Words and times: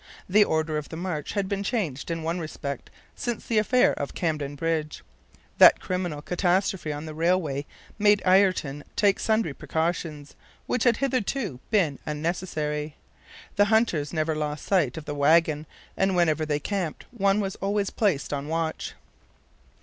The 0.27 0.43
order 0.43 0.79
of 0.79 0.89
the 0.89 0.97
march 0.97 1.33
had 1.33 1.47
been 1.47 1.61
changed 1.61 2.09
in 2.09 2.23
one 2.23 2.39
respect 2.39 2.89
since 3.15 3.45
the 3.45 3.59
affair 3.59 3.93
of 3.93 4.15
Camden 4.15 4.55
Bridge. 4.55 5.03
That 5.59 5.79
criminal 5.79 6.23
catastrophe 6.23 6.91
on 6.91 7.05
the 7.05 7.13
railway 7.13 7.67
made 7.99 8.19
Ayrton 8.25 8.83
take 8.95 9.19
sundry 9.19 9.53
precautions, 9.53 10.35
which 10.65 10.85
had 10.85 10.97
hitherto 10.97 11.59
been 11.69 11.99
unnecessary. 12.07 12.95
The 13.57 13.65
hunters 13.65 14.11
never 14.11 14.35
lost 14.35 14.65
sight 14.65 14.97
of 14.97 15.05
the 15.05 15.13
wagon, 15.13 15.67
and 15.95 16.15
whenever 16.15 16.47
they 16.47 16.59
camped, 16.59 17.05
one 17.11 17.39
was 17.39 17.55
always 17.57 17.91
placed 17.91 18.33
on 18.33 18.47
watch. 18.47 18.93